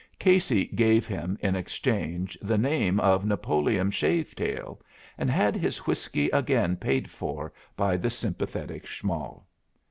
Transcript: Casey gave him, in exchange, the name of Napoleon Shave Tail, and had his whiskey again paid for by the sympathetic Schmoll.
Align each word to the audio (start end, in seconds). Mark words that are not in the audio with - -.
Casey 0.17 0.65
gave 0.65 1.05
him, 1.05 1.37
in 1.41 1.55
exchange, 1.55 2.35
the 2.41 2.57
name 2.57 2.99
of 2.99 3.23
Napoleon 3.23 3.91
Shave 3.91 4.33
Tail, 4.35 4.79
and 5.15 5.29
had 5.29 5.55
his 5.55 5.85
whiskey 5.85 6.27
again 6.31 6.75
paid 6.75 7.07
for 7.07 7.53
by 7.77 7.97
the 7.97 8.09
sympathetic 8.09 8.87
Schmoll. 8.87 9.43